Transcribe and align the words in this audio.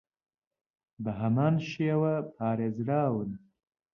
بەهەمان 1.03 1.55
شێوە 1.71 2.15
پارێزراون 2.37 3.31